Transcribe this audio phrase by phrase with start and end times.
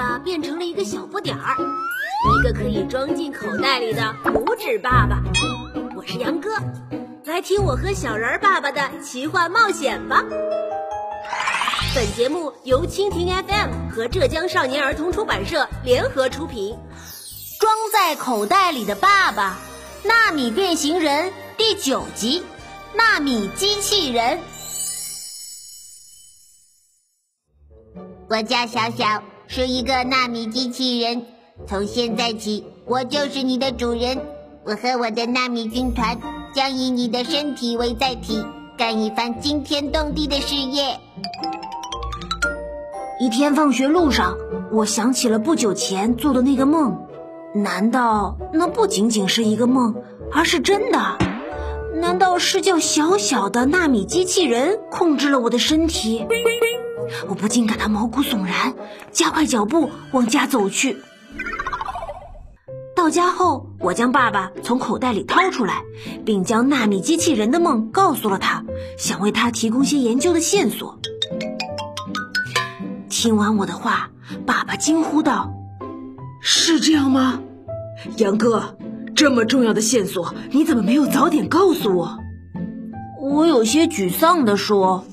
[0.00, 1.54] 爸变成了一个小不点儿，
[2.32, 5.20] 一个可以装进口袋里的拇指爸爸。
[5.94, 6.48] 我是杨哥，
[7.26, 10.24] 来听我和小人儿爸爸的奇幻冒险吧。
[11.94, 16.74] 本节目由蜻蜓 FM 和浙江少年儿童出版社联合出品。
[17.58, 19.58] 装在口袋里的爸爸，
[20.02, 22.42] 纳米变形人第九集，
[22.94, 24.38] 纳米机器人。
[28.30, 29.22] 我叫小小，
[29.52, 31.22] 是一个纳米机器人。
[31.66, 34.16] 从现在起，我就是你的主人。
[34.64, 36.20] 我和我的纳米军团
[36.54, 38.44] 将以你的身体为载体，
[38.78, 41.00] 干一番惊天动地的事业。
[43.18, 44.36] 一天放学路上，
[44.70, 46.96] 我想起了不久前做的那个梦。
[47.52, 49.96] 难道那不仅仅是一个梦，
[50.32, 51.18] 而是真的？
[51.96, 56.24] 难道是叫小小的纳米机器人控制了我的身体？
[57.28, 58.74] 我不禁感到毛骨悚然，
[59.12, 60.96] 加快脚步往家走去。
[62.94, 65.82] 到家后，我将爸爸从口袋里掏出来，
[66.24, 68.64] 并将纳米机器人的梦告诉了他，
[68.98, 70.98] 想为他提供些研究的线索。
[73.08, 74.10] 听完我的话，
[74.46, 75.52] 爸爸惊呼道。
[76.42, 77.40] 是这样吗，
[78.16, 78.76] 杨哥？
[79.14, 82.18] 这么重要的线索，你怎么没有早点告诉我？
[83.20, 85.04] 我有些沮丧地说：“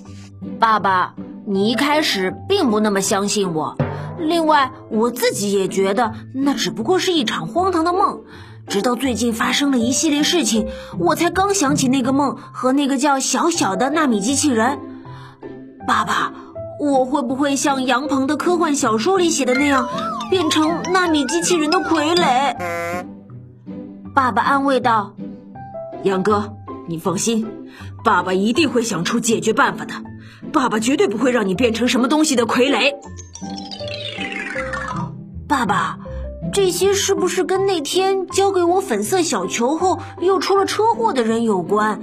[0.60, 1.14] 爸爸，
[1.50, 3.78] 你一开始并不那么相信我。
[4.20, 8.24] 另外，我自己也觉得那只不过是一场荒唐的梦。
[8.68, 10.68] 直到最近发生了一系列事情，
[11.00, 14.78] 我才刚想起那个梦和那个叫小小的纳米机器人。
[15.88, 16.34] 爸爸，
[16.82, 19.88] 我会不会像杨鹏的科幻小说里写的那样？”
[20.30, 23.06] 变成纳米机器人的傀儡，
[24.14, 25.14] 爸爸安慰道
[26.04, 26.58] ：“杨哥，
[26.90, 27.48] 你放心，
[28.04, 29.94] 爸爸一定会想出解决办法的。
[30.58, 32.96] 爸爸绝对不会让你变成什么东西的傀儡。”
[35.48, 36.00] 爸爸，
[36.52, 42.02] 这些是不是跟那天交给我粉色小球后又出了车祸的人有关？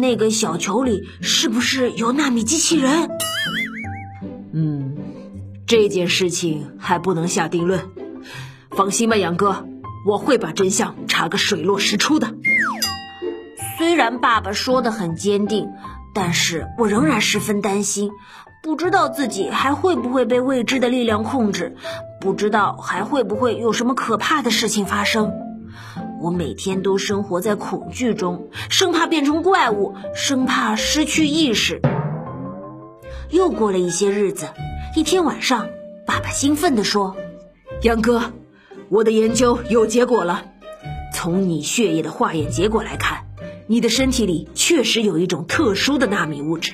[0.00, 3.08] 那个小球里是不是有纳米机器人？
[4.52, 4.96] 嗯
[5.64, 7.80] 这件事情还不能下定论，
[8.72, 9.64] 放心吧，杨哥，
[10.04, 12.34] 我会把真相查个水落石出的。
[13.78, 15.68] 虽然爸爸说的很坚定，
[16.16, 18.10] 但是我仍然十分担心，
[18.62, 21.76] 不知道自己还会不会被未知的力量控制，
[22.22, 25.30] 不知道还会不会有什么可怕的事情发生。
[26.22, 31.82] 我每天都生活在恐惧中，生怕变成怪物，生怕失去意识。
[33.28, 34.48] 又过了一些日子。
[34.94, 35.66] 一天晚上，
[36.06, 37.14] 爸爸兴奋地说
[37.84, 38.32] ：“杨哥，
[38.88, 40.44] 我的研究有结果了。
[41.12, 43.25] 从你血液的化验结果来看，
[43.68, 46.72] 你的身体里确实有一种特殊的纳米物质。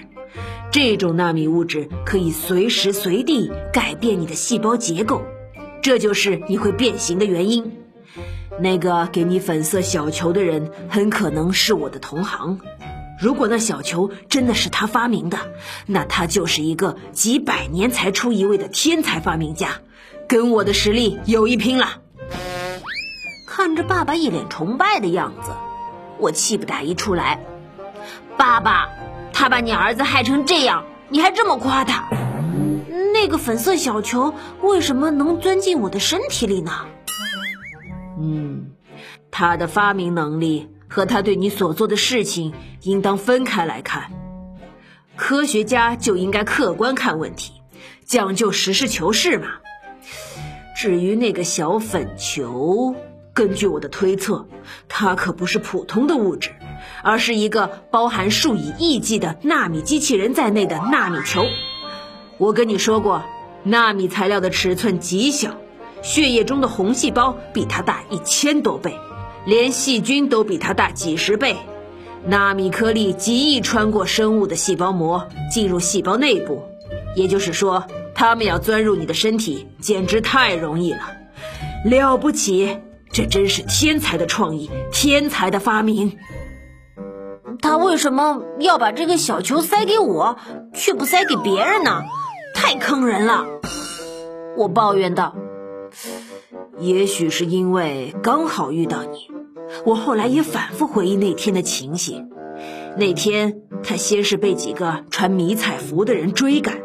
[0.71, 5.23] 这种纳米物质可以随时随地改变你的细胞结构，
[5.83, 7.73] 这就是你会变形的原因。
[8.61, 12.61] 那个给你粉色小球的人，很可能是我的同行。”
[13.21, 15.39] 如果那小球真的是他发明的，
[15.87, 19.81] 那他就是一个几百年才出一位的天才发明家，
[20.27, 22.01] 跟我的实力有一拼了。
[23.47, 25.53] 看着爸爸一脸崇拜的样子，
[26.23, 27.39] 我气不打一处来。
[28.39, 28.89] 爸爸，
[29.33, 32.09] 他把你儿子害成这样，你还这么夸他？
[33.13, 36.87] 那个粉色小球为什么能钻进我的身体里呢？
[38.19, 38.71] 嗯，
[39.31, 40.71] 他的发明能力。
[40.93, 44.13] 和他对你所做的事情应当分开来看。
[45.17, 47.55] 科学家就应该客观看问题，
[48.05, 49.47] 讲究实事求是嘛。
[50.77, 52.95] 至于那个小粉球，
[53.35, 54.47] 根据我的推测，
[54.89, 56.51] 它可不是普通的物质，
[57.03, 61.47] 而是一个包含数以亿计的纳米机器人在内的纳米球。
[62.39, 63.23] 我跟你说过，
[63.63, 65.57] 纳米材料的尺寸极小，
[66.03, 68.95] 血液中的红细胞比它大一千多倍。
[69.45, 71.57] 连细菌都比它大几十倍，
[72.25, 76.63] 纳米颗粒极易穿过生物的细胞膜进入细胞内部，
[77.17, 81.17] 也就是说，它们要钻入你的身体简直太容易了，
[81.85, 82.79] 了不起！
[83.13, 86.17] 这真是天才的创意，天才的发明。
[87.61, 90.37] 他为什么要把这个小球塞给我，
[90.75, 92.03] 却不塞给别人呢？
[92.55, 93.45] 太坑人了！
[94.57, 95.35] 我抱怨道。
[96.79, 99.29] 也许是因为刚好遇到你。
[99.85, 102.31] 我后来也反复回忆那天的情形。
[102.97, 106.79] 那天他先是被几个穿迷彩服的人追赶，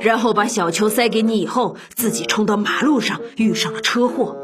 [0.00, 4.36] 然后把小球塞给你以后，自己冲到马路上遇上了车祸。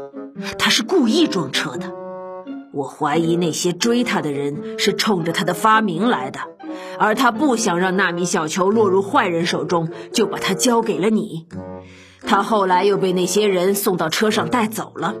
[0.57, 1.91] 他是故意撞车的。
[2.71, 6.39] 我怀疑那些追他的人是冲着他的发明来的，
[6.99, 11.47] 而他不想让纳米小球落入坏人手中，就把它交给了你。
[12.21, 15.15] 他后来又被那些人送到车上带走了，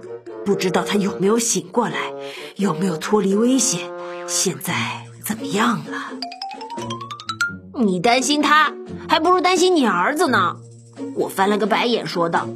[0.45, 2.13] 不知道他有没有醒过来，
[2.55, 3.89] 有没有脱离危险，
[4.27, 6.19] 现在怎么样了？
[7.81, 8.73] 你担心他，
[9.07, 10.57] 还不如担心你儿子呢。
[11.15, 12.47] 我翻了个白眼，说道：“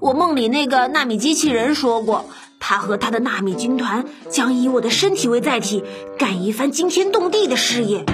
[0.00, 2.24] 我梦里那个纳米机器人说过，
[2.58, 5.84] 他和他的纳米军团将以我的身体为载体，
[6.18, 8.04] 干一番惊天动地的事业。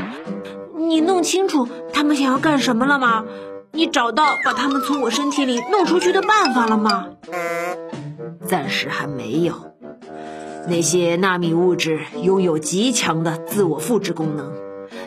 [0.76, 3.24] 你弄清楚他们想要干什么了吗？
[3.70, 7.06] 你找到把他们从我身体里弄出去的办法了吗？”
[8.46, 9.54] 暂时还没有。
[10.68, 14.52] 那些纳米物质拥有极强的自我复制功能，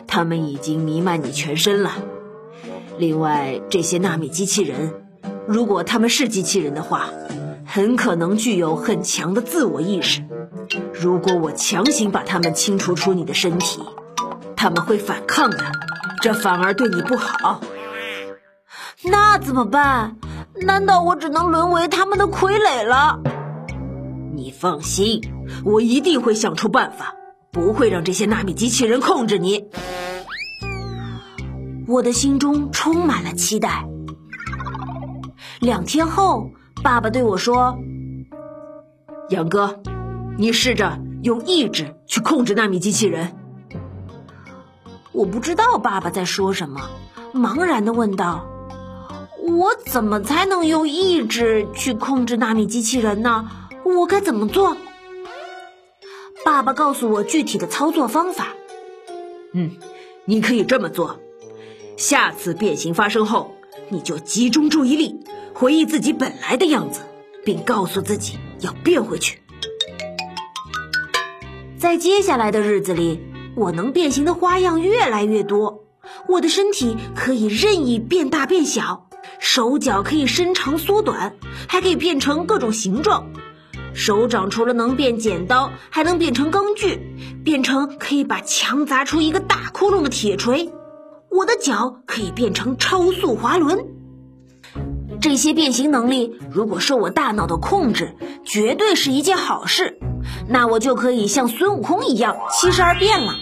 [0.06, 1.92] 它们已经弥漫你全身了。
[2.98, 5.05] 另外，这些纳米机器人，
[5.46, 7.08] 如果他们是机器人的话，
[7.64, 10.24] 很可能具有很强的自我意识。
[10.92, 13.80] 如果我强行把他们清除出你的身体，
[14.56, 15.58] 他们会反抗的，
[16.20, 17.60] 这反而对你不好。
[19.04, 20.16] 那怎么办？
[20.62, 23.20] 难道我只能沦为他们的傀儡了？
[24.34, 25.20] 你放心，
[25.64, 27.14] 我一定会想出办法，
[27.52, 29.66] 不会让这些纳米机器人控制你。
[31.86, 33.86] 我的心中充满了期待。
[35.60, 36.50] 两天后，
[36.82, 37.78] 爸爸对我说
[39.30, 39.80] ：“杨哥，
[40.38, 43.36] 你试着用意志去控制纳米机器人。”
[45.12, 46.90] 我不知道爸爸在说什么，
[47.32, 48.46] 茫然的问道
[49.40, 53.48] ：“我怎么才能用意志去控制纳米机器人呢？
[53.82, 54.76] 我该怎么做？”
[56.44, 58.48] 爸爸告诉我具体的操作方法。
[59.52, 59.70] 嗯，
[60.26, 61.18] 你可以这么做。
[61.96, 63.55] 下次变形发生后，
[63.88, 65.20] 你就集中注意力，
[65.54, 67.00] 回忆自己本来的样子，
[67.44, 69.40] 并告诉自己要变回去。
[71.78, 73.20] 在接下来的日子里，
[73.54, 75.84] 我能变形的花样越来越多。
[76.28, 81.34] 我的身体可以任意变大变小，手脚可以伸长缩短，
[81.68, 83.30] 还可以变成各种形状。
[83.94, 87.00] 手掌除了能变剪刀，还能变成钢锯，
[87.44, 90.70] 变成可以把墙砸出一个大窟窿的铁锤。
[91.36, 93.84] 我的脚可以变成超速滑轮，
[95.20, 99.98] 这些变形能力如果受我大脑的控制，绝对是一件好事。
[100.48, 103.34] 那我就可以像孙悟空一样七十二变了。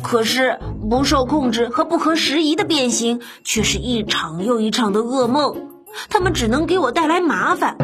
[0.00, 5.56] 可是不受控制和不合时宜的变形，却是一场又一场的噩梦。
[6.08, 7.76] 他们只能给我带来麻烦，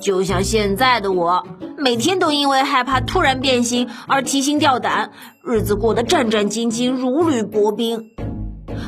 [0.00, 1.46] 就像现在的我，
[1.76, 5.10] 每天都因为害怕突然变形而提心吊胆，
[5.44, 8.10] 日子过得战战兢兢，如履薄冰。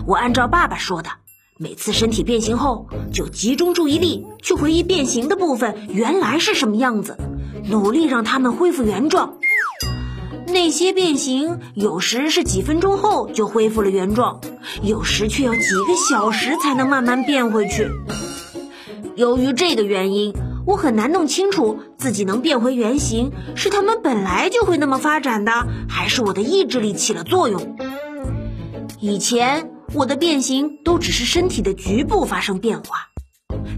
[0.07, 1.11] 我按照爸爸说的，
[1.59, 7.17] 每次身体变形后，就集中注意力去回忆变形的部分原来是什么样子，
[7.69, 9.35] 努力让它们恢复原状。
[10.47, 14.41] 那些变形有时是几分钟后就恢复了原状，
[14.83, 17.89] 有时却要几个小时才能慢慢变回去。
[19.15, 20.35] 由于这个原因，
[20.67, 25.53] 我很难弄清楚自己能变回原形是它们本来就会那么发展的，
[25.89, 27.77] 还是我的意志力起了作用。
[28.99, 29.70] 以前。
[29.93, 33.09] 我的变形都只是身体的局部发生变化，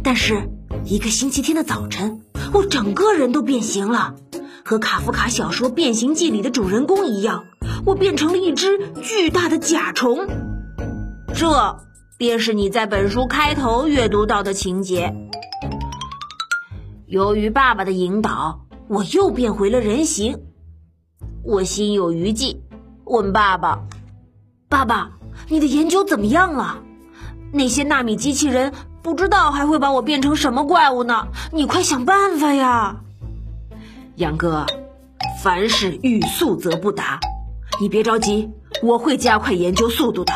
[0.05, 0.51] 但是
[0.85, 2.21] 一个星期天的早晨，
[2.53, 4.15] 我整个人都变形了，
[4.63, 7.47] 和卡夫卡小说《变形记》里的主人公一样，
[7.87, 10.29] 我变成了一只巨大的甲虫。
[11.35, 11.79] 这
[12.19, 15.15] 便是你在本书开头阅读到的情节。
[17.07, 20.43] 由于爸爸的引导，我又变回了人形。
[21.43, 22.61] 我心有余悸，
[23.05, 23.85] 问爸爸
[24.69, 25.13] ：“爸爸。”
[25.53, 26.79] 你的研究怎么样了？
[27.53, 31.27] 那些纳米机器人不知道还会把我变成什么怪物呢？
[31.53, 32.97] 你快想办法呀！
[34.17, 34.65] 杨哥，
[35.43, 37.21] 凡事欲速则不达，
[37.83, 38.51] 你别着急，
[38.83, 40.33] 我会加快研究速度的。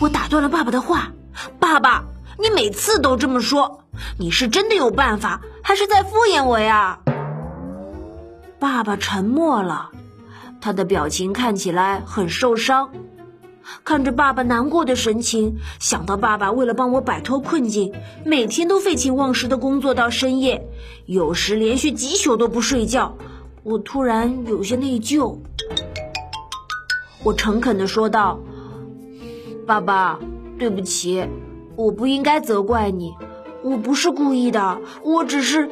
[0.00, 1.12] 我打断了爸爸的话
[1.60, 2.02] ：“爸爸，
[2.38, 3.80] 你每次都这么说，
[4.18, 6.98] 你是真的有办法，还是在敷衍我呀？”
[8.58, 9.90] 爸爸沉默了，
[10.62, 12.88] 他的表情看起来很受伤。
[13.84, 17.92] 看着爸爸难过的神情，想到爸爸为了帮我摆脱困境，
[18.24, 20.66] 每天都废寝忘食的工作到深夜，
[21.06, 23.16] 有时连续几宿都不睡觉，
[23.62, 25.38] 我突然有些内疚。
[27.22, 28.38] 我诚恳地说道
[29.66, 30.18] ：“爸爸，
[30.58, 31.26] 对不起，
[31.74, 33.14] 我不应该责怪你，
[33.62, 35.70] 我不是故意的，我只是……”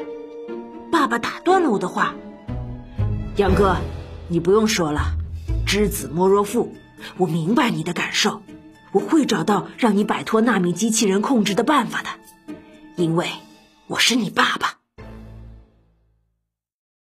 [0.91, 2.15] 爸爸打断了我的话
[3.37, 3.77] ：“杨哥，
[4.29, 5.01] 你不用说了，
[5.67, 6.73] 知子莫若父。”
[7.17, 8.43] 我明白你的感受，
[8.93, 12.09] 我会找到让你摆脱纳米机器人控制的办法的，
[12.97, 13.29] 因为
[13.87, 14.82] 我是你爸爸。